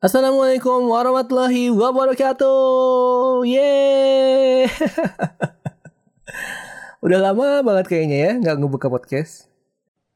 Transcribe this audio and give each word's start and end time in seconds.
Assalamualaikum 0.00 0.88
warahmatullahi 0.88 1.68
wabarakatuh. 1.68 3.44
Yeay. 3.44 4.64
Udah 7.04 7.20
lama 7.20 7.60
banget 7.60 7.84
kayaknya 7.84 8.16
ya 8.16 8.32
nggak 8.40 8.64
ngebuka 8.64 8.88
podcast. 8.88 9.52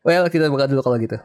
Well, 0.01 0.25
kita 0.33 0.49
buka 0.49 0.73
dulu 0.73 0.81
kalau 0.81 0.97
gitu. 0.97 1.21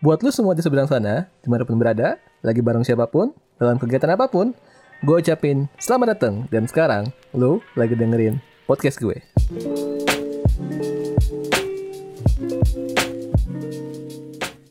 Buat 0.00 0.24
lu 0.24 0.32
semua 0.32 0.56
di 0.56 0.64
seberang 0.64 0.88
sana, 0.88 1.28
di 1.44 1.48
mana 1.52 1.68
pun 1.68 1.76
berada, 1.76 2.16
lagi 2.40 2.64
bareng 2.64 2.88
siapa 2.88 3.04
pun, 3.04 3.36
dalam 3.60 3.76
kegiatan 3.76 4.16
apa 4.16 4.32
pun, 4.32 4.56
gue 5.04 5.16
ucapin 5.20 5.68
selamat 5.76 6.16
datang 6.16 6.48
dan 6.48 6.64
sekarang 6.64 7.12
lu 7.36 7.60
lagi 7.76 7.92
dengerin 7.92 8.40
podcast 8.64 8.96
gue. 8.96 9.20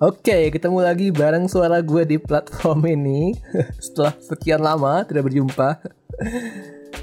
Oke, 0.03 0.51
ketemu 0.51 0.83
lagi 0.83 1.15
bareng 1.15 1.47
suara 1.47 1.79
gue 1.79 2.03
di 2.03 2.19
platform 2.19 2.91
ini 2.91 3.39
setelah 3.87 4.11
sekian 4.19 4.59
lama 4.59 4.99
tidak 5.07 5.31
berjumpa. 5.31 5.79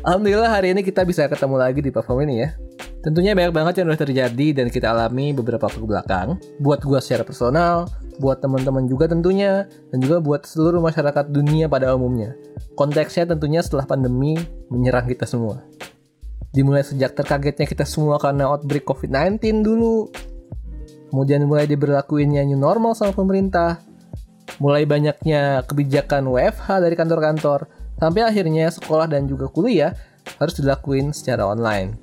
Alhamdulillah 0.05 0.52
hari 0.52 0.77
ini 0.77 0.84
kita 0.84 1.09
bisa 1.09 1.25
ketemu 1.25 1.56
lagi 1.56 1.80
di 1.80 1.89
platform 1.89 2.28
ini 2.28 2.45
ya. 2.45 2.52
Tentunya 3.01 3.33
banyak 3.33 3.56
banget 3.56 3.80
yang 3.80 3.89
udah 3.89 4.01
terjadi 4.05 4.48
dan 4.52 4.69
kita 4.69 4.92
alami 4.92 5.33
beberapa 5.33 5.65
waktu 5.65 5.80
belakang. 5.80 6.37
Buat 6.61 6.84
gue 6.84 7.01
secara 7.01 7.25
personal, 7.25 7.89
buat 8.20 8.45
teman-teman 8.45 8.84
juga 8.84 9.09
tentunya, 9.09 9.64
dan 9.89 9.98
juga 10.05 10.20
buat 10.20 10.45
seluruh 10.45 10.84
masyarakat 10.84 11.33
dunia 11.33 11.73
pada 11.73 11.97
umumnya. 11.97 12.37
Konteksnya 12.77 13.33
tentunya 13.33 13.64
setelah 13.64 13.89
pandemi 13.89 14.37
menyerang 14.69 15.09
kita 15.09 15.25
semua. 15.25 15.64
Dimulai 16.53 16.84
sejak 16.84 17.17
terkagetnya 17.17 17.64
kita 17.64 17.89
semua 17.89 18.20
karena 18.20 18.53
outbreak 18.53 18.84
COVID-19 18.84 19.64
dulu, 19.64 20.12
Kemudian 21.10 21.42
mulai 21.45 21.66
diberlakuinnya 21.66 22.46
new 22.46 22.56
normal 22.56 22.95
sama 22.95 23.10
pemerintah. 23.10 23.82
Mulai 24.62 24.87
banyaknya 24.87 25.66
kebijakan 25.66 26.30
WFH 26.30 26.69
dari 26.80 26.95
kantor-kantor. 26.95 27.66
Sampai 27.98 28.24
akhirnya 28.24 28.70
sekolah 28.70 29.10
dan 29.10 29.27
juga 29.27 29.50
kuliah 29.50 29.92
harus 30.39 30.55
dilakuin 30.56 31.11
secara 31.11 31.44
online. 31.44 31.98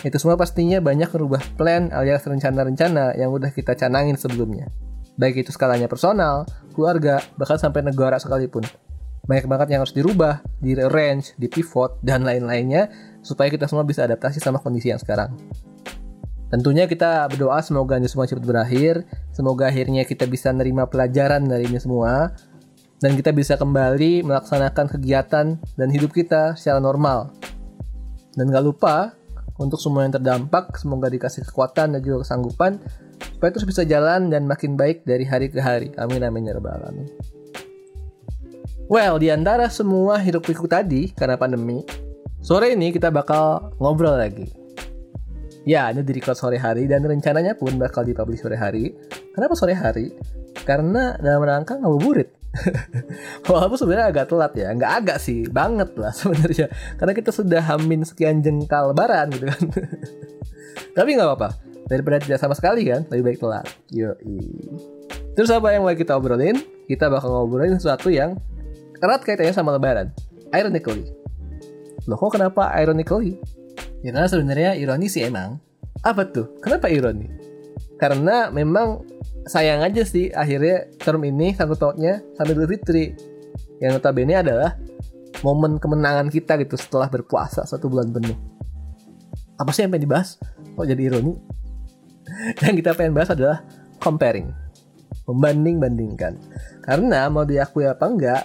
Itu 0.00 0.16
semua 0.16 0.40
pastinya 0.40 0.80
banyak 0.80 1.12
merubah 1.12 1.42
plan 1.60 1.92
alias 1.92 2.24
rencana-rencana 2.24 3.20
yang 3.20 3.28
udah 3.34 3.52
kita 3.52 3.76
canangin 3.76 4.16
sebelumnya. 4.16 4.72
Baik 5.20 5.44
itu 5.44 5.52
skalanya 5.52 5.84
personal, 5.84 6.48
keluarga, 6.72 7.20
bahkan 7.36 7.60
sampai 7.60 7.84
negara 7.84 8.16
sekalipun. 8.16 8.64
Banyak 9.28 9.44
banget 9.44 9.68
yang 9.76 9.84
harus 9.84 9.92
dirubah, 9.92 10.40
di 10.56 10.72
rearrange, 10.72 11.36
di 11.36 11.52
pivot, 11.52 12.00
dan 12.00 12.24
lain-lainnya 12.24 12.88
supaya 13.20 13.52
kita 13.52 13.68
semua 13.68 13.84
bisa 13.84 14.08
adaptasi 14.08 14.40
sama 14.40 14.56
kondisi 14.64 14.88
yang 14.88 14.98
sekarang. 14.98 15.36
Tentunya 16.50 16.90
kita 16.90 17.30
berdoa 17.30 17.62
semoga 17.62 17.94
ini 17.94 18.10
semua 18.10 18.26
cepat 18.26 18.42
berakhir, 18.42 19.06
semoga 19.30 19.70
akhirnya 19.70 20.02
kita 20.02 20.26
bisa 20.26 20.50
nerima 20.50 20.90
pelajaran 20.90 21.46
dari 21.46 21.70
ini 21.70 21.78
semua, 21.78 22.34
dan 22.98 23.14
kita 23.14 23.30
bisa 23.30 23.54
kembali 23.54 24.26
melaksanakan 24.26 24.90
kegiatan 24.98 25.46
dan 25.78 25.88
hidup 25.94 26.10
kita 26.10 26.58
secara 26.58 26.82
normal. 26.82 27.30
Dan 28.34 28.50
gak 28.50 28.66
lupa, 28.66 29.14
untuk 29.62 29.78
semua 29.78 30.02
yang 30.02 30.18
terdampak, 30.18 30.74
semoga 30.74 31.06
dikasih 31.06 31.46
kekuatan 31.46 31.94
dan 31.94 32.00
juga 32.02 32.26
kesanggupan, 32.26 32.82
supaya 33.38 33.50
terus 33.54 33.70
bisa 33.70 33.86
jalan 33.86 34.26
dan 34.26 34.50
makin 34.50 34.74
baik 34.74 35.06
dari 35.06 35.22
hari 35.22 35.54
ke 35.54 35.62
hari. 35.62 35.94
Amin 36.02 36.18
amin 36.26 36.50
ya 36.50 36.58
rabbal 36.58 36.82
alamin. 36.82 37.06
Well, 38.90 39.22
di 39.22 39.30
antara 39.30 39.70
semua 39.70 40.18
hidup 40.18 40.50
pikuk 40.50 40.66
tadi 40.66 41.14
karena 41.14 41.38
pandemi, 41.38 41.86
sore 42.42 42.74
ini 42.74 42.90
kita 42.90 43.06
bakal 43.14 43.70
ngobrol 43.78 44.18
lagi 44.18 44.59
Ya, 45.70 45.86
ini 45.94 46.02
di 46.02 46.18
record 46.18 46.34
sore 46.34 46.58
hari 46.58 46.90
dan 46.90 47.06
rencananya 47.06 47.54
pun 47.54 47.78
bakal 47.78 48.02
dipublish 48.02 48.42
sore 48.42 48.58
hari. 48.58 48.90
Kenapa 49.30 49.54
sore 49.54 49.78
hari? 49.78 50.10
Karena 50.66 51.14
dalam 51.22 51.46
rangka 51.46 51.78
ngabuburit. 51.78 52.26
Walaupun 53.46 53.78
sebenarnya 53.78 54.10
agak 54.10 54.34
telat 54.34 54.50
ya, 54.58 54.74
nggak 54.74 54.92
agak 54.98 55.18
sih, 55.22 55.46
banget 55.46 55.94
lah 55.94 56.10
sebenarnya. 56.18 56.66
Karena 56.98 57.14
kita 57.14 57.30
sudah 57.30 57.62
hamin 57.62 58.02
sekian 58.02 58.42
jengkal 58.42 58.90
lebaran 58.90 59.30
gitu 59.30 59.46
kan. 59.46 59.62
Tapi 60.98 61.08
nggak 61.14 61.28
apa-apa, 61.30 61.54
daripada 61.86 62.18
tidak 62.18 62.42
sama 62.42 62.58
sekali 62.58 62.90
kan, 62.90 63.06
lebih 63.06 63.30
baik 63.30 63.38
telat. 63.38 63.70
Yo, 63.94 64.18
Terus 65.38 65.54
apa 65.54 65.70
yang 65.70 65.86
mau 65.86 65.94
kita 65.94 66.18
obrolin? 66.18 66.58
Kita 66.90 67.06
bakal 67.06 67.30
ngobrolin 67.30 67.78
sesuatu 67.78 68.10
yang 68.10 68.34
erat 68.98 69.22
kaitannya 69.22 69.54
sama 69.54 69.78
lebaran. 69.78 70.10
Ironically. 70.50 71.06
Loh 72.10 72.18
kok 72.18 72.34
kenapa 72.34 72.74
ironically? 72.74 73.38
Ya 74.00 74.16
karena 74.16 74.28
sebenarnya 74.28 74.70
ironi 74.80 75.12
sih 75.12 75.28
emang. 75.28 75.60
Apa 76.00 76.24
tuh? 76.32 76.56
Kenapa 76.64 76.88
ironi? 76.88 77.28
Karena 78.00 78.48
memang 78.48 79.04
sayang 79.44 79.84
aja 79.84 80.00
sih 80.08 80.32
akhirnya 80.32 80.88
term 80.96 81.20
ini 81.28 81.52
sangkut 81.52 81.76
pautnya 81.76 82.24
sampai 82.36 82.56
Idul 82.56 82.68
Fitri. 82.72 83.12
Yang 83.80 84.00
notabene 84.00 84.40
adalah 84.40 84.76
momen 85.44 85.76
kemenangan 85.76 86.32
kita 86.32 86.56
gitu 86.64 86.80
setelah 86.80 87.12
berpuasa 87.12 87.68
satu 87.68 87.92
bulan 87.92 88.08
penuh. 88.08 88.36
Apa 89.60 89.68
sih 89.76 89.84
yang 89.84 89.92
pengen 89.92 90.08
dibahas? 90.08 90.40
Kok 90.76 90.88
jadi 90.88 91.02
ironi? 91.12 91.36
yang 92.64 92.76
kita 92.80 92.96
pengen 92.96 93.12
bahas 93.12 93.36
adalah 93.36 93.60
comparing. 94.00 94.48
Membanding-bandingkan. 95.28 96.40
Karena 96.80 97.28
mau 97.28 97.44
diakui 97.44 97.84
apa 97.84 98.08
enggak, 98.08 98.42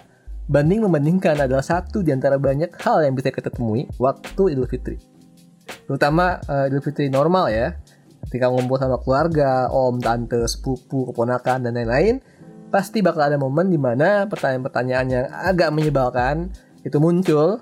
banding 0.52 0.84
membandingkan 0.84 1.40
adalah 1.40 1.64
satu 1.64 2.04
di 2.04 2.12
antara 2.12 2.36
banyak 2.36 2.76
hal 2.84 3.08
yang 3.08 3.16
bisa 3.16 3.32
kita 3.32 3.48
temui 3.48 3.88
waktu 3.96 4.52
Idul 4.52 4.68
Fitri 4.68 5.15
terutama 5.86 6.42
uh, 6.46 6.68
Idul 6.70 6.84
Fitri 6.84 7.10
normal 7.10 7.52
ya. 7.52 7.78
Ketika 8.26 8.50
ngumpul 8.50 8.82
sama 8.82 8.98
keluarga 9.00 9.70
om 9.70 10.02
tante 10.02 10.42
sepupu 10.50 11.14
keponakan 11.14 11.70
dan 11.70 11.78
lain-lain 11.78 12.18
pasti 12.74 13.00
bakal 13.06 13.30
ada 13.30 13.38
momen 13.38 13.70
di 13.70 13.78
mana 13.78 14.26
pertanyaan-pertanyaan 14.26 15.08
yang 15.08 15.26
agak 15.30 15.70
menyebalkan 15.72 16.50
itu 16.82 16.98
muncul. 16.98 17.62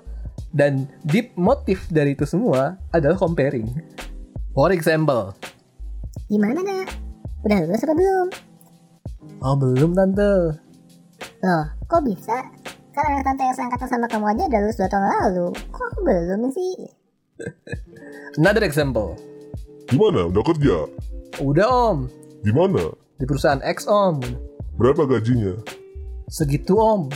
Dan 0.54 0.86
deep 1.06 1.34
motif 1.34 1.86
dari 1.90 2.14
itu 2.14 2.26
semua 2.26 2.78
adalah 2.94 3.18
comparing. 3.18 3.70
For 4.54 4.70
example. 4.70 5.34
Gimana 6.30 6.62
nak? 6.62 6.94
Udah 7.42 7.58
lulus 7.66 7.82
apa 7.82 7.94
belum? 7.94 8.26
Oh 9.42 9.54
belum 9.58 9.90
tante. 9.98 10.58
Loh 11.42 11.64
kok 11.90 12.02
bisa? 12.06 12.38
Kan 12.94 13.04
anak 13.10 13.22
tante 13.26 13.42
yang 13.42 13.56
seangkatan 13.58 13.88
sama 13.90 14.06
kamu 14.06 14.26
aja 14.30 14.42
udah 14.46 14.60
lulus 14.62 14.78
2 14.78 14.86
tahun 14.88 15.06
lalu. 15.10 15.46
Kok 15.74 15.90
belum 16.06 16.40
sih 16.54 17.03
Another 18.38 18.62
example. 18.62 19.18
Gimana? 19.90 20.30
Udah 20.30 20.44
kerja? 20.46 20.76
Udah 21.42 21.66
om. 21.66 21.98
Di 22.42 22.52
mana? 22.54 22.94
Di 23.18 23.24
perusahaan 23.26 23.62
X 23.62 23.86
om. 23.90 24.22
Berapa 24.78 25.06
gajinya? 25.06 25.54
Segitu 26.30 26.74
om. 26.74 27.10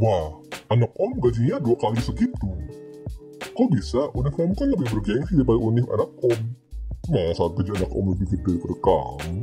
Wah, 0.00 0.38
anak 0.72 0.90
om 0.96 1.18
gajinya 1.20 1.60
dua 1.60 1.76
kali 1.76 2.00
segitu. 2.00 2.50
Kok 3.40 3.68
bisa? 3.74 4.08
Udah 4.16 4.32
kamu 4.32 4.54
kan 4.56 4.68
lebih 4.70 4.88
bergengsi 4.94 5.36
daripada 5.36 5.60
univ 5.60 5.86
anak 5.90 6.10
om. 6.24 6.40
Masa 7.10 7.44
gaji 7.52 7.70
anak 7.74 7.90
om 7.92 8.06
lebih 8.14 8.26
gede 8.32 8.56
daripada 8.56 8.76
kamu? 8.80 9.36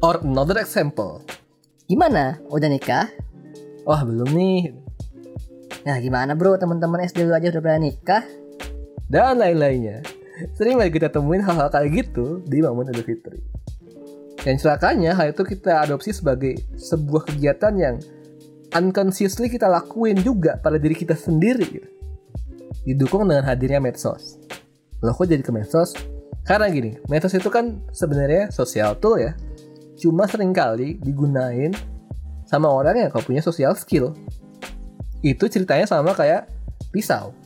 Or 0.00 0.16
another 0.24 0.56
example. 0.62 1.20
Gimana? 1.84 2.40
Udah 2.48 2.70
nikah? 2.70 3.10
Wah 3.84 4.00
belum 4.06 4.30
nih. 4.32 4.72
Nah 5.84 5.96
gimana 6.00 6.36
bro 6.36 6.56
teman-teman 6.60 7.04
SD 7.04 7.24
lu 7.24 7.32
aja 7.32 7.52
udah 7.52 7.62
berani 7.64 7.92
nikah? 7.92 8.24
Dan 9.10 9.42
lain-lainnya. 9.42 10.06
Sering 10.54 10.78
lagi 10.78 10.94
kita 10.94 11.10
temuin 11.10 11.42
hal-hal 11.42 11.68
kayak 11.68 11.90
gitu 12.06 12.40
di 12.46 12.62
momen 12.62 12.88
Idul 12.94 13.04
Fitri. 13.04 13.42
Dan 14.40 14.56
celakanya 14.56 15.12
hal 15.18 15.36
itu 15.36 15.44
kita 15.44 15.84
adopsi 15.84 16.16
sebagai 16.16 16.56
sebuah 16.78 17.28
kegiatan 17.28 17.74
yang 17.76 18.00
unconsciously 18.72 19.52
kita 19.52 19.68
lakuin 19.68 20.16
juga 20.22 20.56
pada 20.62 20.80
diri 20.80 20.96
kita 20.96 21.12
sendiri 21.12 21.66
gitu. 21.68 21.90
Didukung 22.86 23.28
dengan 23.28 23.44
hadirnya 23.44 23.82
medsos. 23.82 24.40
Loh 25.04 25.12
kok 25.12 25.28
jadi 25.28 25.44
ke 25.44 25.52
medsos? 25.52 25.92
Karena 26.46 26.72
gini, 26.72 26.96
medsos 27.12 27.36
itu 27.36 27.52
kan 27.52 27.84
sebenarnya 27.92 28.48
sosial 28.48 28.96
tool 28.96 29.20
ya. 29.20 29.36
Cuma 30.00 30.24
sering 30.24 30.56
kali 30.56 30.96
digunain 30.96 31.76
sama 32.48 32.72
orang 32.72 32.96
yang 32.96 33.08
kau 33.12 33.20
punya 33.20 33.44
social 33.44 33.76
skill. 33.76 34.16
Itu 35.20 35.52
ceritanya 35.52 35.84
sama 35.84 36.16
kayak 36.16 36.48
pisau 36.88 37.36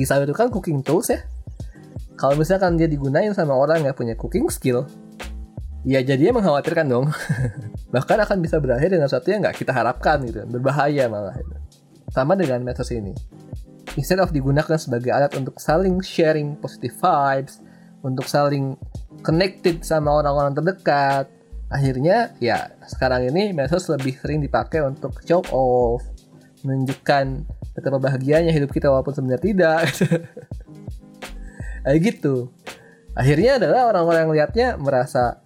pisau 0.00 0.24
itu 0.24 0.32
kan 0.32 0.48
cooking 0.48 0.80
tools 0.80 1.12
ya. 1.12 1.20
Kalau 2.16 2.40
misalkan 2.40 2.80
dia 2.80 2.88
digunain 2.88 3.36
sama 3.36 3.52
orang 3.52 3.84
yang 3.84 3.92
punya 3.92 4.16
cooking 4.16 4.48
skill 4.48 4.88
ya 5.84 6.00
jadinya 6.00 6.40
mengkhawatirkan 6.40 6.88
dong. 6.88 7.12
Bahkan 7.94 8.16
akan 8.24 8.38
bisa 8.40 8.56
berakhir 8.56 8.96
dengan 8.96 9.12
sesuatu 9.12 9.28
yang 9.28 9.44
nggak 9.44 9.60
kita 9.60 9.76
harapkan 9.76 10.24
gitu 10.24 10.48
berbahaya 10.48 11.04
malah. 11.12 11.36
Itu. 11.36 11.52
sama 12.10 12.34
dengan 12.34 12.64
metode 12.64 12.96
ini. 12.96 13.12
Instead 13.94 14.18
of 14.18 14.34
digunakan 14.34 14.74
sebagai 14.80 15.12
alat 15.14 15.30
untuk 15.36 15.60
saling 15.62 16.00
sharing 16.00 16.58
positive 16.58 16.96
vibes 16.98 17.62
untuk 18.00 18.24
saling 18.26 18.74
connected 19.20 19.84
sama 19.84 20.24
orang-orang 20.24 20.56
terdekat 20.56 21.28
akhirnya 21.70 22.34
ya 22.42 22.74
sekarang 22.82 23.30
ini 23.30 23.54
medsos 23.54 23.86
lebih 23.86 24.18
sering 24.18 24.42
dipakai 24.42 24.82
untuk 24.82 25.14
show 25.22 25.44
off 25.54 26.02
menunjukkan 26.62 27.24
betapa 27.76 27.98
bahagianya 27.98 28.52
hidup 28.52 28.70
kita 28.70 28.92
walaupun 28.92 29.14
sebenarnya 29.16 29.42
tidak. 29.42 29.80
Kayak 31.84 31.98
gitu. 32.04 32.52
Akhirnya 33.16 33.58
adalah 33.58 33.90
orang-orang 33.90 34.20
yang 34.28 34.32
lihatnya 34.36 34.68
merasa 34.76 35.40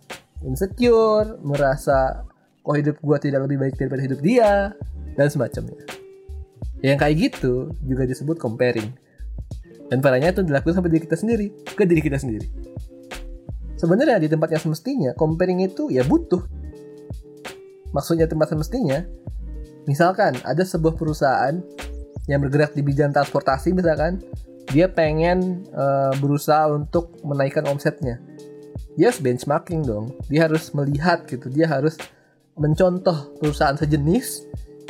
insecure 0.45 1.41
merasa 1.41 2.29
kok 2.61 2.77
hidup 2.77 2.97
gue 3.01 3.19
tidak 3.21 3.49
lebih 3.49 3.59
baik 3.61 3.75
daripada 3.81 4.03
hidup 4.05 4.21
dia 4.21 4.73
dan 5.17 5.27
semacamnya. 5.31 5.81
Yang 6.85 6.99
kayak 7.01 7.15
gitu 7.17 7.73
juga 7.81 8.05
disebut 8.05 8.37
comparing. 8.37 8.93
Dan 9.89 10.05
parahnya 10.05 10.37
itu 10.37 10.45
dilakukan 10.45 10.77
sama 10.77 10.93
diri 10.93 11.05
kita 11.09 11.17
sendiri 11.17 11.49
ke 11.65 11.89
diri 11.89 12.05
kita 12.05 12.21
sendiri. 12.21 12.45
Sebenarnya 13.81 14.21
di 14.21 14.29
tempat 14.29 14.53
yang 14.53 14.63
semestinya 14.65 15.11
comparing 15.17 15.65
itu 15.65 15.89
ya 15.89 16.05
butuh. 16.05 16.45
Maksudnya 17.93 18.29
tempat 18.29 18.53
semestinya 18.53 19.05
misalkan 19.85 20.37
ada 20.45 20.63
sebuah 20.65 20.97
perusahaan 20.97 21.57
yang 22.29 22.41
bergerak 22.41 22.73
di 22.73 22.81
bidang 22.81 23.13
transportasi 23.13 23.77
misalkan 23.77 24.25
dia 24.73 24.89
pengen 24.89 25.69
uh, 25.77 26.13
berusaha 26.19 26.73
untuk 26.73 27.21
menaikkan 27.21 27.69
omsetnya 27.69 28.21
dia 28.97 29.13
harus 29.13 29.21
benchmarking 29.21 29.85
dong 29.85 30.17
dia 30.33 30.49
harus 30.49 30.73
melihat 30.73 31.29
gitu 31.29 31.53
dia 31.53 31.69
harus 31.69 32.01
mencontoh 32.55 33.35
perusahaan 33.43 33.75
sejenis 33.75 34.47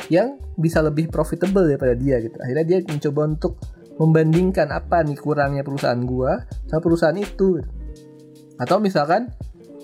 yang 0.07 0.37
bisa 0.55 0.79
lebih 0.85 1.09
profitable 1.09 1.65
daripada 1.65 1.97
dia 1.97 2.21
gitu. 2.21 2.37
Akhirnya 2.39 2.65
dia 2.65 2.79
mencoba 2.85 3.21
untuk 3.25 3.53
membandingkan 3.95 4.69
apa 4.75 5.01
nih 5.01 5.17
kurangnya 5.17 5.63
perusahaan 5.63 5.99
gua 6.03 6.45
sama 6.69 6.81
perusahaan 6.83 7.17
itu. 7.17 7.59
Gitu. 7.59 7.69
Atau 8.61 8.79
misalkan 8.79 9.33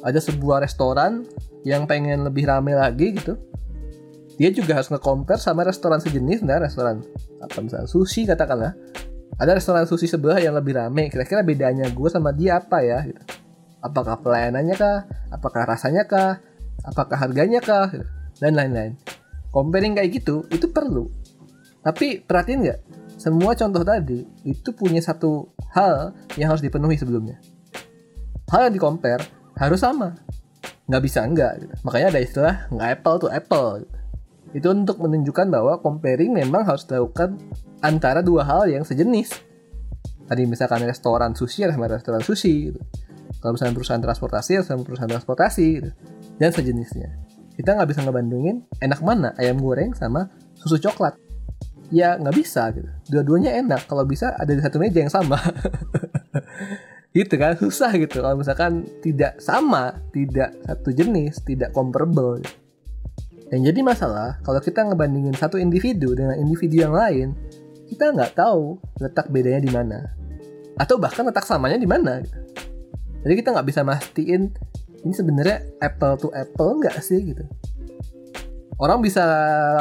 ada 0.02 0.20
sebuah 0.20 0.64
restoran 0.64 1.28
yang 1.68 1.86
pengen 1.86 2.26
lebih 2.26 2.48
rame 2.48 2.78
lagi 2.78 3.18
gitu. 3.18 3.38
Dia 4.42 4.50
juga 4.50 4.82
harus 4.82 4.90
nge-compare 4.90 5.38
sama 5.38 5.62
restoran 5.62 6.02
sejenis, 6.02 6.42
nah 6.42 6.58
restoran 6.58 7.06
apa 7.38 7.62
misalnya 7.62 7.86
sushi 7.86 8.26
katakanlah. 8.26 8.74
Ada 9.38 9.54
restoran 9.54 9.86
sushi 9.86 10.10
sebelah 10.10 10.42
yang 10.42 10.58
lebih 10.58 10.74
rame. 10.74 11.14
Kira-kira 11.14 11.46
bedanya 11.46 11.86
gue 11.94 12.10
sama 12.10 12.34
dia 12.34 12.58
apa 12.58 12.82
ya? 12.82 13.06
Gitu. 13.06 13.22
Apakah 13.86 14.18
pelayanannya 14.18 14.76
kah? 14.78 15.06
Apakah 15.30 15.70
rasanya 15.70 16.10
kah? 16.10 16.42
apakah 16.86 17.18
harganya 17.18 17.62
kah 17.62 17.90
dan 18.42 18.58
lain-lain 18.58 18.98
comparing 19.54 19.94
kayak 19.94 20.22
gitu 20.22 20.46
itu 20.50 20.66
perlu 20.70 21.10
tapi 21.86 22.22
perhatiin 22.22 22.60
nggak 22.66 22.80
semua 23.22 23.54
contoh 23.54 23.86
tadi 23.86 24.26
itu 24.46 24.70
punya 24.74 25.02
satu 25.02 25.54
hal 25.78 26.14
yang 26.38 26.54
harus 26.54 26.64
dipenuhi 26.66 26.98
sebelumnya 26.98 27.38
hal 28.50 28.70
yang 28.70 28.74
di 28.74 28.82
compare 28.82 29.24
harus 29.58 29.82
sama 29.82 30.18
nggak 30.90 31.04
bisa 31.06 31.24
enggak 31.24 31.62
gitu. 31.62 31.74
makanya 31.86 32.08
ada 32.18 32.22
istilah 32.22 32.56
nggak 32.74 32.90
apple 33.00 33.18
to 33.22 33.28
apple 33.30 33.70
gitu. 33.86 33.98
Itu 34.52 34.68
untuk 34.68 35.00
menunjukkan 35.00 35.48
bahwa 35.48 35.80
comparing 35.80 36.36
memang 36.36 36.68
harus 36.68 36.84
dilakukan 36.84 37.40
antara 37.80 38.20
dua 38.20 38.44
hal 38.44 38.68
yang 38.68 38.84
sejenis 38.84 39.52
tadi 40.32 40.48
misalkan 40.48 40.84
restoran 40.88 41.36
sushi 41.36 41.68
sama 41.68 41.92
restoran 41.92 42.24
sushi 42.24 42.72
gitu. 42.72 42.80
kalau 43.44 43.60
misalnya 43.60 43.76
perusahaan 43.76 44.04
transportasi 44.04 44.64
sama 44.64 44.84
perusahaan 44.88 45.12
transportasi 45.12 45.66
gitu 45.82 45.92
dan 46.42 46.50
sejenisnya. 46.50 47.10
Kita 47.54 47.78
nggak 47.78 47.90
bisa 47.94 48.02
ngebandingin 48.02 48.66
enak 48.82 49.00
mana 49.06 49.38
ayam 49.38 49.62
goreng 49.62 49.94
sama 49.94 50.34
susu 50.58 50.82
coklat. 50.82 51.14
Ya 51.94 52.18
nggak 52.18 52.34
bisa 52.34 52.74
gitu. 52.74 52.90
Dua-duanya 53.14 53.54
enak. 53.62 53.86
Kalau 53.86 54.08
bisa 54.10 54.34
ada 54.34 54.50
di 54.50 54.58
satu 54.58 54.82
meja 54.82 55.06
yang 55.06 55.14
sama. 55.14 55.38
gitu 57.18 57.36
kan 57.36 57.60
susah 57.60 57.92
gitu 58.00 58.24
kalau 58.24 58.40
misalkan 58.40 58.88
tidak 59.04 59.36
sama 59.44 60.00
tidak 60.16 60.56
satu 60.64 60.96
jenis 60.96 61.44
tidak 61.44 61.76
comparable 61.76 62.40
gitu. 62.40 62.61
Yang 63.52 63.68
jadi 63.68 63.80
masalah 63.84 64.40
kalau 64.48 64.64
kita 64.64 64.88
ngebandingin 64.88 65.36
satu 65.36 65.60
individu 65.60 66.16
dengan 66.16 66.40
individu 66.40 66.88
yang 66.88 66.96
lain 66.96 67.36
kita 67.92 68.16
nggak 68.16 68.40
tahu 68.40 68.80
letak 69.04 69.28
bedanya 69.28 69.60
di 69.60 69.72
mana. 69.72 70.00
Atau 70.80 70.96
bahkan 70.96 71.28
letak 71.28 71.44
samanya 71.44 71.76
di 71.76 71.84
mana. 71.84 72.24
Jadi 73.22 73.34
kita 73.36 73.52
nggak 73.52 73.68
bisa 73.68 73.84
mastiin 73.84 74.56
ini 75.04 75.12
sebenarnya 75.12 75.68
apple 75.84 76.16
to 76.16 76.28
apple 76.32 76.80
nggak 76.80 76.96
sih 77.04 77.36
gitu. 77.36 77.44
Orang 78.80 79.04
bisa 79.04 79.22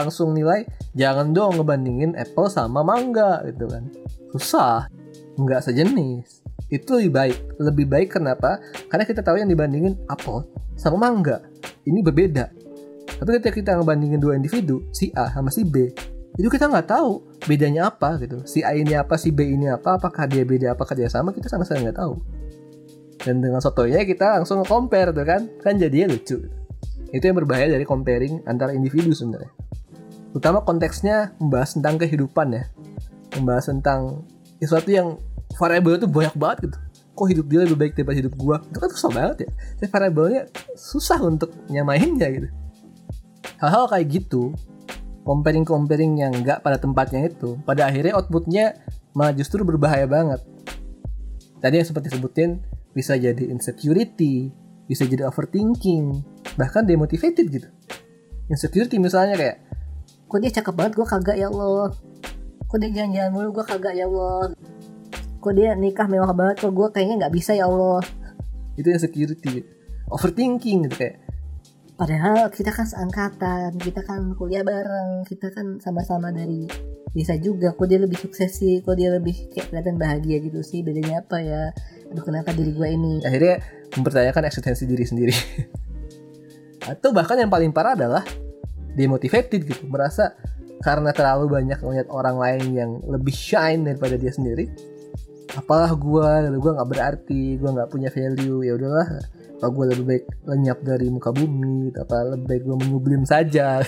langsung 0.03 0.35
nilai 0.35 0.67
jangan 0.99 1.31
dong 1.31 1.57
ngebandingin 1.63 2.19
apple 2.19 2.51
sama 2.51 2.83
mangga 2.83 3.47
gitu 3.47 3.71
kan. 3.71 3.87
Susah. 4.35 4.91
Nggak 5.39 5.71
sejenis. 5.71 6.43
Itu 6.69 6.99
lebih 6.99 7.15
baik. 7.15 7.39
Lebih 7.63 7.87
baik 7.87 8.09
kenapa? 8.19 8.59
Karena 8.91 9.07
kita 9.07 9.23
tahu 9.23 9.39
yang 9.39 9.49
dibandingin 9.49 9.95
apple 10.11 10.45
sama 10.75 10.99
mangga. 10.99 11.47
Ini 11.87 12.03
berbeda 12.03 12.60
tapi 13.21 13.37
ketika 13.37 13.53
kita 13.53 13.71
ngebandingin 13.77 14.17
dua 14.17 14.33
individu 14.33 14.81
si 14.97 15.13
A 15.13 15.29
sama 15.29 15.53
si 15.53 15.69
B 15.69 15.93
itu 16.41 16.49
kita 16.49 16.73
nggak 16.73 16.89
tahu 16.89 17.21
bedanya 17.45 17.93
apa 17.93 18.17
gitu. 18.17 18.41
Si 18.49 18.65
A 18.65 18.73
ini 18.73 18.97
apa 18.97 19.21
si 19.21 19.29
B 19.29 19.45
ini 19.45 19.69
apa 19.69 20.01
apakah 20.01 20.25
dia 20.25 20.41
beda 20.47 20.73
apakah 20.73 20.97
dia 20.97 21.11
sama 21.13 21.37
kita 21.37 21.53
sama 21.53 21.69
sekali 21.69 21.85
nggak 21.85 21.99
tahu. 22.01 22.15
Dan 23.21 23.45
dengan 23.45 23.61
sotonya 23.61 24.01
kita 24.09 24.41
langsung 24.41 24.65
compare 24.65 25.13
tuh 25.13 25.27
kan. 25.29 25.51
Kan 25.61 25.77
jadinya 25.77 26.17
lucu 26.17 26.41
itu 27.11 27.25
yang 27.27 27.37
berbahaya 27.43 27.67
dari 27.67 27.83
comparing 27.83 28.47
antara 28.47 28.71
individu 28.71 29.11
sebenarnya. 29.11 29.51
Utama 30.31 30.63
konteksnya 30.63 31.35
membahas 31.43 31.75
tentang 31.75 31.99
kehidupan 31.99 32.55
ya. 32.55 32.65
Membahas 33.35 33.67
tentang 33.67 34.23
sesuatu 34.63 34.89
yang 34.89 35.19
variabel 35.59 35.99
itu 35.99 36.07
banyak 36.07 36.35
banget 36.39 36.59
gitu. 36.71 36.79
Kok 37.19 37.27
hidup 37.27 37.47
dia 37.51 37.59
lebih 37.67 37.77
baik 37.77 37.93
daripada 37.99 38.17
hidup 38.17 38.35
gua? 38.39 38.57
Itu 38.63 38.79
kan 38.79 38.89
susah 38.95 39.11
banget 39.11 39.37
ya. 39.45 39.51
Variabelnya 39.91 40.43
susah 40.79 41.19
untuk 41.21 41.51
nyamainnya 41.67 42.31
gitu 42.31 42.49
hal-hal 43.61 43.85
kayak 43.93 44.07
gitu 44.09 44.57
comparing 45.23 45.69
comparing 45.69 46.17
yang 46.17 46.33
nggak 46.33 46.65
pada 46.65 46.81
tempatnya 46.81 47.29
itu 47.29 47.61
pada 47.69 47.87
akhirnya 47.87 48.17
outputnya 48.17 48.81
malah 49.13 49.37
justru 49.37 49.63
berbahaya 49.63 50.09
banget. 50.09 50.41
Tadi 51.61 51.77
yang 51.77 51.87
seperti 51.87 52.09
sebutin 52.17 52.57
bisa 52.97 53.15
jadi 53.21 53.53
insecurity, 53.53 54.49
bisa 54.89 55.05
jadi 55.05 55.29
overthinking, 55.29 56.25
bahkan 56.57 56.89
demotivated 56.89 57.47
gitu. 57.53 57.69
Insecurity 58.49 58.97
misalnya 58.97 59.37
kayak, 59.37 59.57
kok 60.27 60.39
dia 60.41 60.51
cakep 60.51 60.75
banget? 60.75 60.93
Gue 60.97 61.07
kagak 61.07 61.37
ya 61.37 61.53
Allah, 61.53 61.93
kok 62.65 62.79
dia 62.81 62.91
jalan-jalan 62.91 63.31
mulu? 63.31 63.49
Gue 63.61 63.65
kagak 63.69 63.95
ya 63.95 64.09
Allah, 64.09 64.57
kok 65.39 65.53
dia 65.53 65.77
nikah 65.77 66.09
mewah 66.09 66.33
banget? 66.33 66.65
Kok 66.65 66.73
gue 66.73 66.89
kayaknya 66.97 67.29
nggak 67.29 67.35
bisa 67.37 67.53
ya 67.53 67.69
Allah. 67.69 68.01
Itu 68.81 68.89
insecurity, 68.89 69.63
overthinking 70.09 70.89
gitu 70.89 70.97
kayak. 70.97 71.20
Padahal 72.01 72.49
kita 72.49 72.73
kan 72.73 72.89
seangkatan, 72.89 73.77
kita 73.77 74.01
kan 74.01 74.33
kuliah 74.33 74.65
bareng, 74.65 75.21
kita 75.29 75.53
kan 75.53 75.77
sama-sama 75.85 76.33
dari 76.33 76.65
bisa 77.13 77.37
juga. 77.37 77.77
Kok 77.77 77.85
dia 77.85 78.01
lebih 78.01 78.17
sukses 78.17 78.57
sih? 78.57 78.81
Kok 78.81 78.97
dia 78.97 79.13
lebih 79.13 79.53
kayak 79.53 79.69
kelihatan 79.69 80.01
bahagia 80.01 80.41
gitu 80.41 80.65
sih? 80.65 80.81
Bedanya 80.81 81.21
apa 81.21 81.45
ya? 81.45 81.69
Aduh 82.09 82.25
kenapa 82.25 82.57
diri 82.57 82.73
gue 82.73 82.89
ini? 82.89 83.21
Akhirnya 83.21 83.61
mempertanyakan 84.01 84.49
eksistensi 84.49 84.89
diri 84.89 85.05
sendiri. 85.05 85.37
Atau 86.89 87.13
bahkan 87.13 87.37
yang 87.37 87.53
paling 87.53 87.69
parah 87.69 87.93
adalah 87.93 88.25
demotivated 88.97 89.61
gitu. 89.69 89.85
Merasa 89.85 90.33
karena 90.81 91.13
terlalu 91.13 91.53
banyak 91.53 91.85
melihat 91.85 92.09
orang 92.09 92.41
lain 92.41 92.65
yang 92.73 92.91
lebih 93.05 93.37
shine 93.37 93.85
daripada 93.85 94.17
dia 94.17 94.33
sendiri 94.33 94.73
apalah 95.59 95.91
gue 95.99 96.31
gue 96.63 96.73
nggak 96.79 96.89
berarti 96.89 97.59
gue 97.59 97.71
nggak 97.71 97.91
punya 97.91 98.09
value. 98.09 98.63
Ya 98.63 98.73
udahlah 98.79 99.19
apa 99.61 99.69
gue 99.77 99.85
lebih 99.93 100.05
baik 100.09 100.25
lenyap 100.49 100.79
dari 100.81 101.13
muka 101.13 101.37
bumi? 101.37 101.93
Apa 101.93 102.33
lebih 102.33 102.47
baik 102.49 102.63
gue 102.65 102.77
menyublim 102.81 103.29
saja? 103.29 103.85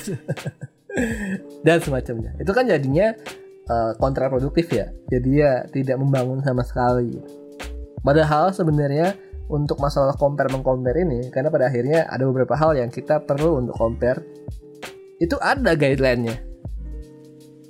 Dan 1.65 1.81
semacamnya. 1.81 2.37
Itu 2.37 2.53
kan 2.53 2.69
jadinya 2.69 3.17
uh, 3.73 3.97
kontraproduktif 3.97 4.69
ya. 4.69 4.93
Jadi 5.09 5.41
ya 5.41 5.65
tidak 5.73 5.97
membangun 5.97 6.45
sama 6.45 6.61
sekali. 6.61 7.17
Padahal 8.05 8.53
sebenarnya 8.53 9.17
untuk 9.49 9.81
masalah 9.81 10.13
compare 10.13 10.53
mengcompare 10.53 11.09
ini 11.09 11.33
karena 11.33 11.49
pada 11.49 11.73
akhirnya 11.73 12.05
ada 12.05 12.29
beberapa 12.29 12.53
hal 12.53 12.77
yang 12.77 12.93
kita 12.93 13.25
perlu 13.25 13.65
untuk 13.65 13.73
compare 13.73 14.21
itu 15.25 15.41
ada 15.41 15.73
guideline-nya. 15.73 16.37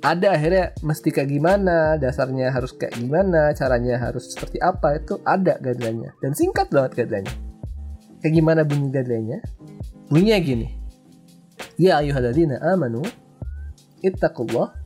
Ada 0.03 0.35
akhirnya 0.35 0.75
mesti 0.83 1.07
kayak 1.15 1.31
gimana 1.31 1.95
dasarnya 1.95 2.51
harus 2.51 2.75
kayak 2.75 2.99
gimana 2.99 3.55
caranya 3.55 3.95
harus 3.95 4.35
seperti 4.35 4.59
apa 4.59 4.99
itu 4.99 5.23
ada 5.23 5.55
guideline-nya. 5.63 6.19
Dan 6.19 6.35
singkat 6.35 6.67
banget 6.67 6.99
guideline-nya 6.99 7.52
kayak 8.23 8.33
gimana 8.39 8.63
bunyi 8.63 8.87
guideline-nya 8.89 9.39
bunyinya 10.07 10.39
gini 10.39 10.67
Ya 11.77 11.97
ayuhalladzina 11.97 12.61
amanu 12.61 13.01
ittaqullah 14.05 14.77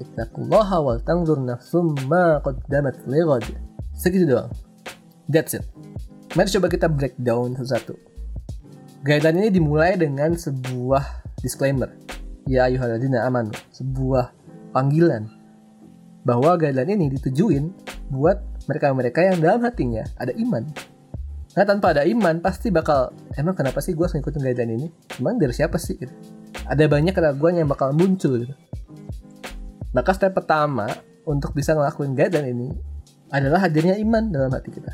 ittaqullaha 0.00 0.76
wal 0.80 1.00
tanzur 1.04 1.36
nafsum 1.36 1.92
ma 2.08 2.40
qaddamat 2.40 3.04
lighad. 3.04 3.44
Segitu 3.92 4.24
doang. 4.24 4.48
That's 5.28 5.52
it. 5.52 5.68
Mari 6.32 6.48
coba 6.56 6.66
kita 6.72 6.88
breakdown 6.88 7.52
satu-satu. 7.60 7.94
Guideline 9.04 9.44
ini 9.44 9.50
dimulai 9.52 10.00
dengan 10.00 10.32
sebuah 10.32 11.28
disclaimer. 11.44 11.92
Ya 12.48 12.64
ayuhalladzina 12.64 13.28
amanu, 13.28 13.52
sebuah 13.76 14.32
panggilan 14.72 15.28
bahwa 16.24 16.56
guideline 16.56 16.96
ini 16.96 17.06
ditujuin 17.20 17.68
buat 18.08 18.40
mereka-mereka 18.72 19.20
yang 19.20 19.38
dalam 19.42 19.60
hatinya 19.68 20.06
ada 20.16 20.32
iman 20.38 20.64
Nah 21.52 21.64
tanpa 21.68 21.92
ada 21.92 22.08
iman 22.08 22.40
pasti 22.40 22.72
bakal 22.72 23.12
emang 23.36 23.52
kenapa 23.52 23.84
sih 23.84 23.92
gue 23.92 24.04
harus 24.04 24.16
ngikutin 24.16 24.40
guideline 24.40 24.72
ini? 24.80 24.88
Emang 25.20 25.36
dari 25.36 25.52
siapa 25.52 25.76
sih? 25.76 26.00
Gitu. 26.00 26.14
Ada 26.64 26.88
banyak 26.88 27.12
keraguan 27.12 27.60
yang 27.60 27.68
bakal 27.68 27.92
muncul 27.92 28.40
gitu. 28.40 28.54
Maka 29.92 30.16
step 30.16 30.32
pertama 30.32 30.88
untuk 31.28 31.52
bisa 31.52 31.76
ngelakuin 31.76 32.16
guideline 32.16 32.56
ini 32.56 32.68
adalah 33.28 33.68
hadirnya 33.68 34.00
iman 34.00 34.32
dalam 34.32 34.48
hati 34.52 34.72
kita. 34.72 34.92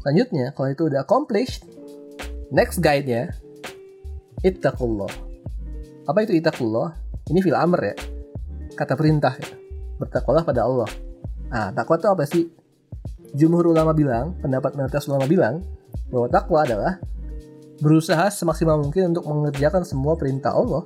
Selanjutnya, 0.00 0.56
kalau 0.56 0.68
itu 0.72 0.88
udah 0.88 1.04
accomplished, 1.04 1.68
next 2.48 2.80
guide-nya 2.80 3.36
ittaqullah. 4.40 5.12
Apa 6.08 6.24
itu 6.24 6.32
ittaqullah? 6.40 6.96
Ini 7.28 7.40
fil 7.44 7.56
amr 7.56 7.80
ya. 7.92 7.94
Kata 8.72 8.96
perintah 8.96 9.36
ya. 9.36 9.52
Bertakwalah 10.00 10.44
pada 10.48 10.64
Allah. 10.64 10.88
Nah, 11.52 11.68
takwa 11.76 12.00
itu 12.00 12.08
apa 12.08 12.24
sih? 12.24 12.48
Jumhur 13.34 13.70
ulama 13.70 13.94
bilang, 13.94 14.34
pendapat 14.42 14.74
mayoritas 14.74 15.06
ulama 15.06 15.26
bilang, 15.30 15.62
bahwa 16.10 16.26
takwa 16.26 16.66
adalah 16.66 16.92
berusaha 17.78 18.28
semaksimal 18.28 18.82
mungkin 18.82 19.14
untuk 19.14 19.24
mengerjakan 19.24 19.86
semua 19.86 20.18
perintah 20.18 20.52
Allah 20.52 20.84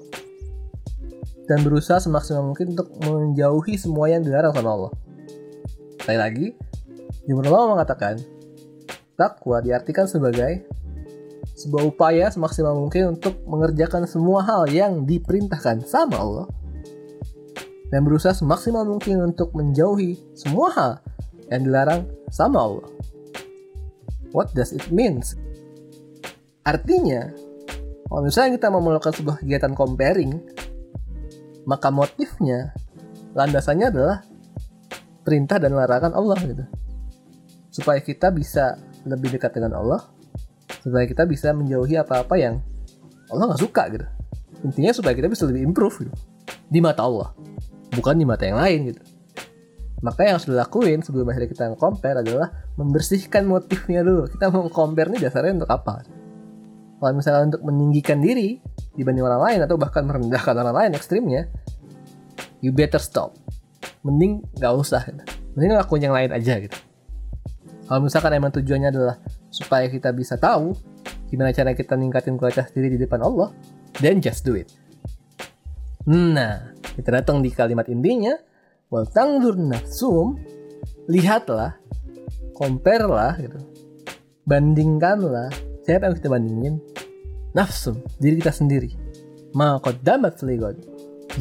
dan 1.45 1.61
berusaha 1.61 2.01
semaksimal 2.01 2.45
mungkin 2.55 2.77
untuk 2.77 2.89
menjauhi 3.03 3.77
semua 3.77 4.09
yang 4.13 4.25
dilarang 4.25 4.53
sama 4.53 4.71
Allah. 4.73 4.93
Sekali 6.01 6.19
lagi, 6.21 6.47
Jumhur 7.25 7.49
ulama 7.49 7.81
mengatakan, 7.81 8.21
takwa 9.17 9.65
diartikan 9.65 10.05
sebagai 10.05 10.69
sebuah 11.55 11.87
upaya 11.87 12.27
semaksimal 12.29 12.75
mungkin 12.75 13.17
untuk 13.17 13.41
mengerjakan 13.47 14.05
semua 14.11 14.43
hal 14.43 14.67
yang 14.69 15.07
diperintahkan 15.07 15.87
sama 15.87 16.19
Allah 16.19 16.47
dan 17.95 18.03
berusaha 18.03 18.35
semaksimal 18.35 18.83
mungkin 18.83 19.23
untuk 19.23 19.55
menjauhi 19.55 20.19
semua 20.35 20.69
hal 20.75 20.93
yang 21.51 21.63
dilarang 21.67 22.09
sama 22.31 22.63
Allah. 22.63 22.89
What 24.35 24.53
does 24.53 24.75
it 24.75 24.89
means? 24.91 25.39
Artinya, 26.65 27.31
kalau 28.09 28.23
misalnya 28.25 28.57
kita 28.59 28.69
mau 28.73 28.83
melakukan 28.83 29.15
sebuah 29.15 29.37
kegiatan 29.45 29.73
comparing, 29.77 30.33
maka 31.69 31.89
motifnya, 31.93 32.73
landasannya 33.37 33.87
adalah 33.93 34.17
perintah 35.23 35.61
dan 35.61 35.77
larangan 35.77 36.13
Allah 36.17 36.39
gitu. 36.43 36.65
Supaya 37.71 38.01
kita 38.01 38.33
bisa 38.33 38.81
lebih 39.05 39.37
dekat 39.39 39.55
dengan 39.55 39.77
Allah, 39.79 40.03
supaya 40.83 41.05
kita 41.05 41.29
bisa 41.29 41.53
menjauhi 41.53 42.01
apa-apa 42.01 42.35
yang 42.41 42.59
Allah 43.29 43.53
nggak 43.53 43.63
suka 43.63 43.83
gitu. 43.93 44.07
Intinya 44.65 44.93
supaya 44.97 45.13
kita 45.13 45.29
bisa 45.29 45.45
lebih 45.45 45.69
improve 45.69 46.09
gitu. 46.09 46.15
di 46.65 46.81
mata 46.81 47.05
Allah 47.05 47.37
bukan 47.95 48.19
di 48.19 48.27
mata 48.27 48.45
yang 48.45 48.59
lain 48.59 48.91
gitu. 48.93 49.03
Maka 50.05 50.21
yang 50.29 50.37
harus 50.37 50.45
dilakuin 50.45 51.01
sebelum 51.01 51.25
akhirnya 51.33 51.49
kita 51.49 51.65
compare 51.81 52.21
adalah 52.21 52.53
membersihkan 52.77 53.49
motifnya 53.49 54.05
dulu. 54.05 54.29
Kita 54.29 54.53
mau 54.53 54.69
compare 54.69 55.09
nih 55.09 55.25
dasarnya 55.25 55.65
untuk 55.65 55.73
apa? 55.73 56.05
Kalau 57.01 57.13
misalnya 57.17 57.57
untuk 57.57 57.65
meninggikan 57.65 58.21
diri 58.21 58.61
dibanding 58.93 59.25
orang 59.25 59.41
lain 59.41 59.61
atau 59.65 59.81
bahkan 59.81 60.05
merendahkan 60.05 60.53
orang 60.61 60.77
lain 60.77 60.91
ekstrimnya, 60.93 61.49
you 62.61 62.69
better 62.69 63.01
stop. 63.01 63.33
Mending 64.05 64.45
gak 64.61 64.77
usah. 64.77 65.01
Gitu. 65.09 65.25
Mending 65.57 65.73
lakuin 65.81 66.05
yang 66.05 66.13
lain 66.13 66.37
aja 66.37 66.61
gitu. 66.61 66.77
Kalau 67.89 68.01
misalkan 68.05 68.37
emang 68.37 68.53
tujuannya 68.53 68.93
adalah 68.93 69.17
supaya 69.49 69.89
kita 69.89 70.13
bisa 70.13 70.37
tahu 70.37 70.77
gimana 71.29 71.51
cara 71.51 71.73
kita 71.73 71.97
ningkatin 71.97 72.37
kualitas 72.37 72.71
diri 72.71 72.93
di 72.93 72.99
depan 73.01 73.25
Allah, 73.25 73.51
then 73.99 74.21
just 74.21 74.45
do 74.45 74.55
it. 74.55 74.71
Nah, 76.05 76.77
kita 76.95 77.11
datang 77.11 77.41
di 77.41 77.51
kalimat 77.51 77.89
intinya, 77.89 78.37
wal 78.95 79.11
nafsum, 79.59 80.39
lihatlah, 81.11 81.75
compare 82.55 83.11
lah 83.11 83.35
gitu. 83.43 83.59
Bandingkanlah, 84.47 85.51
siapa 85.83 86.07
yang 86.07 86.15
kita 86.15 86.31
bandingin? 86.31 86.75
Nafsum, 87.59 87.99
diri 88.23 88.39
kita 88.39 88.55
sendiri. 88.55 88.95
Ma 89.59 89.83
qaddamat 89.83 90.39
ligod, 90.47 90.79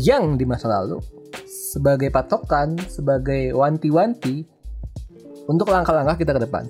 yang 0.01 0.33
di 0.33 0.49
masa 0.49 0.69
lalu 0.81 0.97
sebagai 1.45 2.09
patokan, 2.09 2.77
sebagai 2.89 3.53
wanti-wanti 3.53 4.45
untuk 5.45 5.69
langkah-langkah 5.69 6.17
kita 6.17 6.31
ke 6.37 6.41
depan. 6.49 6.65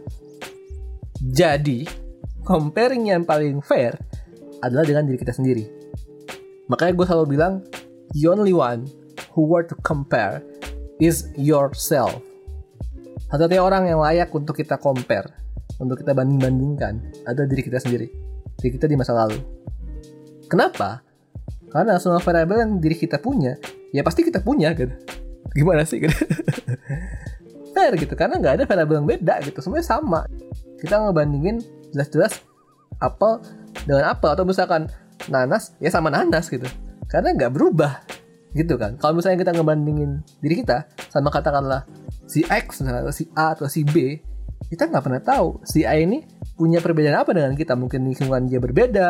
Jadi, 1.23 1.87
comparing 2.43 3.11
yang 3.11 3.23
paling 3.23 3.63
fair 3.63 3.95
adalah 4.59 4.83
dengan 4.83 5.07
diri 5.07 5.19
kita 5.19 5.31
sendiri. 5.31 5.63
Makanya 6.67 6.91
gue 6.95 7.05
selalu 7.07 7.25
bilang, 7.35 7.53
the 8.15 8.27
only 8.27 8.55
one 8.55 8.87
who 9.35 9.47
were 9.47 9.63
to 9.67 9.75
compare 9.83 10.39
is 10.97 11.29
yourself. 11.37 12.21
Satu-satunya 13.29 13.63
orang 13.63 13.89
yang 13.89 13.99
layak 14.01 14.29
untuk 14.33 14.53
kita 14.53 14.77
compare, 14.77 15.25
untuk 15.81 16.01
kita 16.01 16.13
banding-bandingkan, 16.13 17.25
adalah 17.25 17.49
diri 17.49 17.61
kita 17.65 17.81
sendiri. 17.81 18.07
Diri 18.61 18.69
kita 18.77 18.85
di 18.85 18.93
masa 18.93 19.17
lalu. 19.17 19.41
Kenapa? 20.45 21.01
Karena 21.73 21.97
semua 21.97 22.21
variabel 22.21 22.61
yang 22.61 22.71
diri 22.77 22.93
kita 22.93 23.17
punya, 23.17 23.57
ya 23.89 24.05
pasti 24.05 24.21
kita 24.21 24.45
punya 24.45 24.77
gitu. 24.77 24.93
Gimana 25.57 25.81
sih 25.81 25.97
gitu? 25.97 26.13
Fair 27.73 27.97
gitu, 27.97 28.13
karena 28.13 28.37
nggak 28.37 28.61
ada 28.61 28.63
variabel 28.69 29.01
yang 29.01 29.09
beda 29.09 29.35
gitu, 29.49 29.57
semuanya 29.65 29.87
sama. 29.89 30.29
Kita 30.77 31.01
ngebandingin 31.01 31.57
jelas-jelas 31.89 32.45
apel 33.01 33.41
dengan 33.85 34.13
apel 34.13 34.29
atau 34.29 34.45
misalkan 34.45 34.85
nanas 35.27 35.75
ya 35.79 35.89
sama 35.91 36.11
nanas 36.11 36.47
gitu 36.51 36.67
karena 37.07 37.35
nggak 37.35 37.51
berubah 37.53 38.03
gitu 38.53 38.77
kan. 38.77 38.95
Kalau 39.01 39.17
misalnya 39.17 39.41
kita 39.41 39.51
ngebandingin 39.57 40.21
diri 40.39 40.61
kita 40.61 40.85
sama 41.09 41.33
katakanlah 41.33 41.85
si 42.29 42.45
X 42.45 42.85
misalnya 42.85 43.09
atau 43.09 43.13
si 43.13 43.23
A 43.33 43.45
atau 43.57 43.67
si 43.67 43.81
B 43.81 44.21
kita 44.69 44.89
nggak 44.89 45.03
pernah 45.03 45.21
tahu 45.21 45.61
si 45.65 45.85
A 45.85 45.97
ini 45.97 46.23
punya 46.53 46.79
perbedaan 46.79 47.17
apa 47.17 47.33
dengan 47.33 47.57
kita. 47.57 47.73
Mungkin 47.73 48.05
lingkungan 48.05 48.45
dia 48.47 48.61
berbeda 48.61 49.09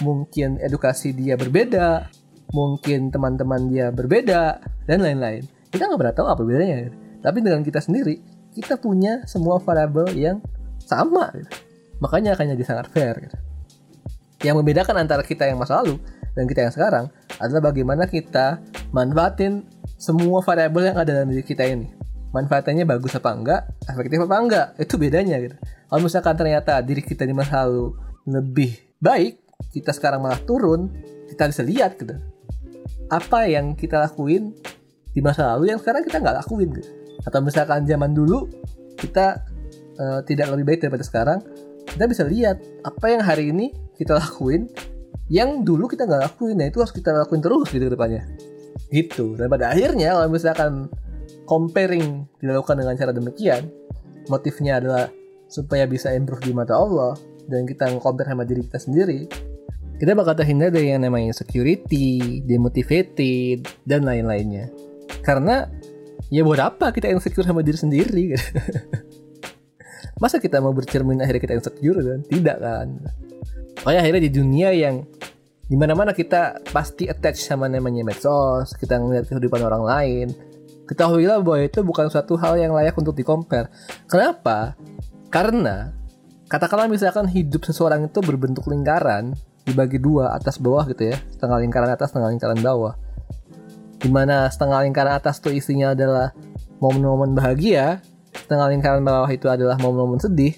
mungkin 0.00 0.56
edukasi 0.58 1.12
dia 1.12 1.36
berbeda 1.36 2.08
mungkin 2.52 3.12
teman-teman 3.12 3.70
dia 3.70 3.88
berbeda 3.94 4.60
dan 4.84 4.98
lain-lain. 5.00 5.46
Kita 5.72 5.88
nggak 5.88 6.00
pernah 6.00 6.14
tahu 6.14 6.26
apa 6.28 6.42
bedanya. 6.44 6.92
Tapi 7.22 7.38
dengan 7.40 7.62
kita 7.62 7.80
sendiri 7.80 8.18
kita 8.52 8.76
punya 8.76 9.24
semua 9.24 9.56
variabel 9.62 10.12
yang 10.12 10.38
sama. 10.84 11.32
Makanya 12.02 12.34
akan 12.34 12.58
jadi 12.58 12.64
sangat 12.66 12.86
fair 12.92 13.14
gitu. 13.22 13.38
yang 14.42 14.58
membedakan 14.58 15.06
antara 15.06 15.22
kita 15.22 15.46
yang 15.46 15.54
masa 15.54 15.78
lalu 15.78 16.02
dan 16.32 16.44
kita 16.48 16.68
yang 16.68 16.72
sekarang 16.72 17.04
adalah 17.40 17.72
bagaimana 17.72 18.08
kita 18.08 18.60
manfaatin 18.92 19.64
semua 20.00 20.42
variabel 20.42 20.92
yang 20.92 20.98
ada 20.98 21.10
dalam 21.22 21.30
diri 21.30 21.44
kita 21.44 21.62
ini. 21.62 21.88
Manfaatnya 22.32 22.88
bagus 22.88 23.12
apa 23.12 23.30
enggak, 23.36 23.62
efektif 23.84 24.24
apa 24.24 24.36
enggak, 24.40 24.66
itu 24.80 24.94
bedanya 24.96 25.36
gitu. 25.36 25.56
Kalau 25.60 26.00
misalkan 26.00 26.34
ternyata 26.34 26.80
diri 26.80 27.04
kita 27.04 27.28
di 27.28 27.36
masa 27.36 27.68
lalu 27.68 27.92
lebih 28.24 28.72
baik, 28.96 29.44
kita 29.68 29.92
sekarang 29.92 30.24
malah 30.24 30.40
turun, 30.40 30.88
kita 31.28 31.52
bisa 31.52 31.62
lihat 31.62 32.00
gitu. 32.00 32.16
Apa 33.12 33.44
yang 33.44 33.76
kita 33.76 34.00
lakuin 34.00 34.56
di 35.12 35.20
masa 35.20 35.52
lalu 35.52 35.76
yang 35.76 35.78
sekarang 35.78 36.08
kita 36.08 36.24
nggak 36.24 36.36
lakuin 36.40 36.72
gitu. 36.72 36.88
Atau 37.28 37.44
misalkan 37.44 37.84
zaman 37.84 38.16
dulu 38.16 38.48
kita 38.96 39.44
uh, 40.00 40.20
tidak 40.24 40.56
lebih 40.56 40.72
baik 40.72 40.80
daripada 40.88 41.04
sekarang, 41.04 41.38
kita 41.84 42.08
bisa 42.08 42.24
lihat 42.24 42.56
apa 42.80 43.06
yang 43.12 43.20
hari 43.20 43.52
ini 43.52 43.76
kita 44.00 44.16
lakuin 44.16 44.72
yang 45.32 45.64
dulu 45.64 45.88
kita 45.88 46.04
nggak 46.04 46.28
lakuin 46.28 46.60
nah 46.60 46.68
itu 46.68 46.84
harus 46.84 46.92
kita 46.92 47.16
lakuin 47.16 47.40
terus 47.40 47.72
gitu 47.72 47.88
depannya 47.88 48.28
gitu 48.92 49.32
dan 49.40 49.48
pada 49.48 49.72
akhirnya 49.72 50.12
kalau 50.12 50.28
misalkan 50.28 50.72
comparing 51.48 52.28
dilakukan 52.36 52.76
dengan 52.76 52.94
cara 53.00 53.16
demikian 53.16 53.72
motifnya 54.28 54.76
adalah 54.76 55.08
supaya 55.48 55.88
bisa 55.88 56.12
improve 56.12 56.44
di 56.44 56.52
mata 56.52 56.76
Allah 56.76 57.16
dan 57.48 57.64
kita 57.64 57.88
compare 57.96 58.28
sama 58.28 58.44
diri 58.44 58.60
kita 58.68 58.78
sendiri 58.78 59.20
kita 60.02 60.18
bakal 60.18 60.34
terhindar 60.34 60.74
dari 60.74 60.90
yang 60.90 61.06
namanya 61.06 61.30
security, 61.30 62.42
demotivated, 62.42 63.70
dan 63.86 64.02
lain-lainnya. 64.02 64.66
Karena 65.22 65.70
ya 66.26 66.42
buat 66.42 66.58
apa 66.58 66.90
kita 66.90 67.06
insecure 67.06 67.46
sama 67.46 67.62
diri 67.62 67.78
sendiri? 67.78 68.34
Masa 70.22 70.42
kita 70.42 70.58
mau 70.58 70.74
bercermin 70.74 71.22
akhirnya 71.22 71.42
kita 71.46 71.54
insecure 71.54 72.02
kan? 72.02 72.18
Tidak 72.26 72.56
kan? 72.58 72.88
Makanya 73.82 74.00
akhirnya 74.06 74.22
di 74.22 74.32
dunia 74.32 74.68
yang 74.74 75.02
di 75.66 75.76
mana-mana 75.78 76.12
kita 76.12 76.62
pasti 76.70 77.08
attach 77.08 77.38
sama 77.40 77.66
namanya 77.66 78.04
medsos, 78.04 78.76
kita 78.76 78.98
ngeliat 78.98 79.26
kehidupan 79.26 79.62
orang 79.62 79.82
lain. 79.82 80.26
Ketahuilah 80.86 81.40
bahwa 81.40 81.62
itu 81.62 81.80
bukan 81.80 82.10
suatu 82.12 82.36
hal 82.36 82.58
yang 82.60 82.76
layak 82.76 82.92
untuk 82.98 83.16
di-compare. 83.16 83.72
Kenapa? 84.10 84.76
Karena 85.32 86.02
katakanlah 86.52 86.84
misalkan 86.84 87.24
hidup 87.32 87.64
seseorang 87.64 88.04
itu 88.04 88.20
berbentuk 88.20 88.68
lingkaran 88.68 89.32
dibagi 89.64 89.96
dua 89.96 90.36
atas 90.36 90.60
bawah 90.60 90.84
gitu 90.84 91.08
ya 91.08 91.16
setengah 91.32 91.64
lingkaran 91.64 91.88
atas 91.88 92.12
setengah 92.12 92.28
lingkaran 92.28 92.60
bawah 92.60 92.92
di 93.96 94.12
mana 94.12 94.52
setengah 94.52 94.84
lingkaran 94.84 95.16
atas 95.16 95.40
tuh 95.40 95.48
isinya 95.48 95.96
adalah 95.96 96.36
momen-momen 96.76 97.32
bahagia 97.32 98.04
setengah 98.36 98.68
lingkaran 98.68 99.00
bawah 99.00 99.32
itu 99.32 99.48
adalah 99.48 99.80
momen-momen 99.80 100.20
sedih 100.20 100.52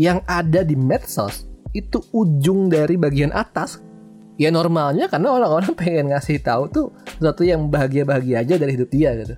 yang 0.00 0.24
ada 0.24 0.64
di 0.64 0.80
medsos 0.80 1.44
itu 1.72 2.04
ujung 2.12 2.68
dari 2.68 3.00
bagian 3.00 3.32
atas 3.32 3.80
ya 4.40 4.48
normalnya 4.48 5.08
karena 5.08 5.32
orang-orang 5.32 5.72
pengen 5.80 6.12
ngasih 6.12 6.40
tahu 6.40 6.62
tuh 6.68 6.86
sesuatu 7.18 7.42
yang 7.44 7.68
bahagia-bahagia 7.68 8.44
aja 8.44 8.54
dari 8.56 8.72
hidup 8.76 8.88
dia 8.92 9.16
gitu. 9.16 9.34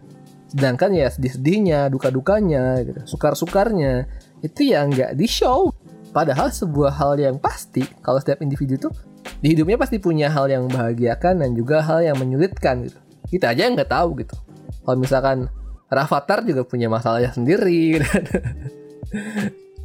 Sedangkan 0.55 0.95
ya 0.95 1.11
sedih-sedihnya 1.11 1.91
duka-dukanya 1.91 2.79
gitu 2.87 3.01
sukar-sukarnya 3.17 4.07
itu 4.43 4.71
ya 4.75 4.87
nggak 4.87 5.19
di 5.19 5.27
show. 5.27 5.75
Padahal 6.15 6.55
sebuah 6.55 6.95
hal 6.95 7.19
yang 7.19 7.43
pasti 7.43 7.83
kalau 7.99 8.23
setiap 8.23 8.39
individu 8.39 8.79
tuh 8.79 8.95
di 9.43 9.51
hidupnya 9.51 9.75
pasti 9.75 9.99
punya 9.99 10.31
hal 10.31 10.47
yang 10.47 10.71
membahagiakan 10.71 11.43
dan 11.43 11.51
juga 11.59 11.83
hal 11.83 12.07
yang 12.07 12.15
menyulitkan 12.23 12.87
gitu. 12.87 12.99
Kita 13.35 13.51
aja 13.51 13.67
nggak 13.67 13.91
tahu 13.91 14.23
gitu. 14.23 14.39
Kalau 14.87 14.95
misalkan 15.01 15.51
Rafathar 15.91 16.43
juga 16.43 16.63
punya 16.67 16.91
masalahnya 16.91 17.31
sendiri 17.31 17.81
gitu. 17.99 18.09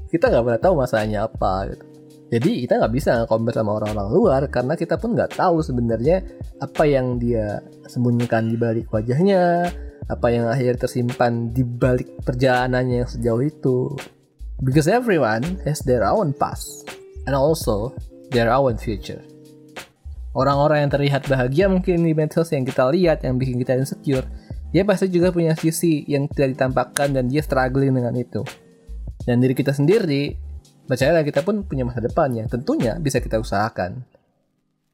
kita 0.09 0.25
nggak 0.33 0.43
pernah 0.45 0.61
tahu 0.61 0.73
masalahnya 0.81 1.29
apa 1.29 1.69
gitu 1.69 1.88
Jadi 2.29 2.61
kita 2.65 2.77
nggak 2.77 2.93
bisa 2.93 3.25
compare 3.25 3.57
sama 3.57 3.81
orang-orang 3.81 4.09
luar 4.13 4.41
karena 4.53 4.77
kita 4.77 5.01
pun 5.01 5.17
nggak 5.17 5.33
tahu 5.33 5.65
sebenarnya 5.65 6.21
apa 6.61 6.85
yang 6.85 7.17
dia 7.17 7.57
sembunyikan 7.89 8.53
di 8.53 8.57
balik 8.57 8.85
wajahnya, 8.93 9.65
apa 10.05 10.27
yang 10.29 10.45
akhirnya 10.45 10.85
tersimpan 10.85 11.49
di 11.49 11.65
balik 11.65 12.21
perjalanannya 12.21 13.01
yang 13.01 13.09
sejauh 13.09 13.41
itu. 13.41 13.97
Because 14.61 14.85
everyone 14.85 15.57
has 15.65 15.81
their 15.81 16.05
own 16.05 16.37
past 16.37 16.85
and 17.25 17.33
also 17.33 17.97
their 18.29 18.53
own 18.53 18.77
future. 18.77 19.25
Orang-orang 20.37 20.85
yang 20.85 20.91
terlihat 20.93 21.25
bahagia 21.25 21.65
mungkin 21.65 22.05
di 22.05 22.13
medsos 22.13 22.53
yang 22.53 22.61
kita 22.61 22.93
lihat 22.93 23.25
yang 23.25 23.41
bikin 23.41 23.57
kita 23.57 23.73
insecure, 23.73 24.29
dia 24.69 24.85
pasti 24.85 25.09
juga 25.09 25.33
punya 25.33 25.57
sisi 25.57 26.05
yang 26.05 26.29
tidak 26.29 26.53
ditampakkan 26.53 27.09
dan 27.09 27.25
dia 27.25 27.41
struggling 27.41 27.97
dengan 27.97 28.13
itu. 28.13 28.45
Dan 29.25 29.41
diri 29.41 29.57
kita 29.57 29.73
sendiri, 29.73 30.48
percayalah 30.89 31.21
kita 31.21 31.45
pun 31.45 31.61
punya 31.61 31.85
masa 31.85 32.01
depan 32.01 32.33
yang 32.33 32.49
tentunya 32.49 32.97
bisa 32.97 33.21
kita 33.21 33.37
usahakan. 33.37 34.01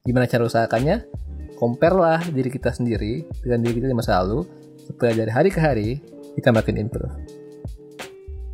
Gimana 0.04 0.28
cara 0.28 0.44
usahakannya? 0.44 1.08
Compare 1.56 1.96
lah 1.96 2.20
diri 2.28 2.52
kita 2.52 2.68
sendiri 2.68 3.24
dengan 3.40 3.64
diri 3.64 3.80
kita 3.80 3.88
di 3.88 3.96
masa 3.96 4.20
lalu, 4.20 4.44
supaya 4.84 5.16
dari 5.16 5.32
hari 5.32 5.48
ke 5.48 5.56
hari 5.56 5.88
kita 6.36 6.52
makin 6.52 6.84
improve. 6.84 7.16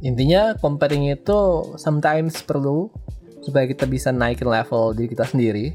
Intinya 0.06 0.54
comparing 0.54 1.10
itu 1.10 1.74
sometimes 1.82 2.46
perlu 2.46 2.86
supaya 3.42 3.66
kita 3.66 3.90
bisa 3.90 4.14
naikin 4.14 4.46
level 4.46 4.94
diri 4.94 5.10
kita 5.10 5.26
sendiri. 5.26 5.74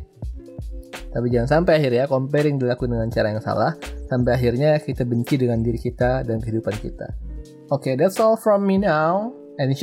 Tapi 1.11 1.27
jangan 1.27 1.59
sampai 1.61 1.83
akhirnya 1.83 2.07
comparing 2.07 2.55
dilakukan 2.55 2.95
dengan 2.95 3.11
cara 3.11 3.27
yang 3.35 3.43
salah 3.43 3.75
sampai 4.07 4.39
akhirnya 4.39 4.79
kita 4.79 5.03
benci 5.03 5.35
dengan 5.35 5.59
diri 5.59 5.79
kita 5.79 6.23
dan 6.23 6.39
kehidupan 6.39 6.75
kita. 6.79 7.11
Oke, 7.67 7.91
okay, 7.91 7.93
that's 7.99 8.23
all 8.23 8.39
from 8.39 8.63
me 8.63 8.79
now. 8.79 9.35
And 9.57 9.73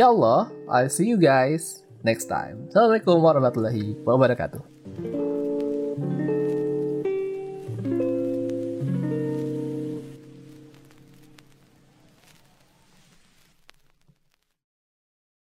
I'll 0.70 0.88
see 0.88 1.10
you 1.10 1.18
guys 1.18 1.82
next 2.06 2.30
time. 2.30 2.70
Assalamualaikum 2.70 3.18
warahmatullahi 3.18 3.98
wabarakatuh. 4.06 5.33